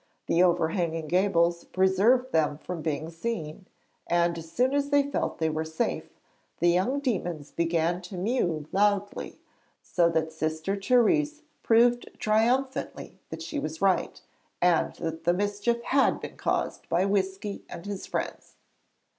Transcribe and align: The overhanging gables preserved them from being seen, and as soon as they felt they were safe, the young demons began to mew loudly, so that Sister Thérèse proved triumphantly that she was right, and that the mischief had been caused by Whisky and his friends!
The 0.25 0.41
overhanging 0.41 1.09
gables 1.09 1.63
preserved 1.65 2.31
them 2.31 2.57
from 2.57 2.81
being 2.81 3.11
seen, 3.11 3.67
and 4.07 4.35
as 4.35 4.51
soon 4.51 4.73
as 4.73 4.89
they 4.89 5.03
felt 5.03 5.37
they 5.37 5.47
were 5.47 5.63
safe, 5.63 6.09
the 6.59 6.69
young 6.69 6.99
demons 7.01 7.51
began 7.51 8.01
to 8.01 8.17
mew 8.17 8.67
loudly, 8.71 9.41
so 9.83 10.09
that 10.09 10.31
Sister 10.31 10.75
Thérèse 10.75 11.43
proved 11.61 12.09
triumphantly 12.17 13.19
that 13.29 13.43
she 13.43 13.59
was 13.59 13.79
right, 13.79 14.19
and 14.59 14.95
that 14.95 15.23
the 15.25 15.35
mischief 15.35 15.83
had 15.83 16.19
been 16.19 16.35
caused 16.35 16.89
by 16.89 17.05
Whisky 17.05 17.63
and 17.69 17.85
his 17.85 18.07
friends! 18.07 18.55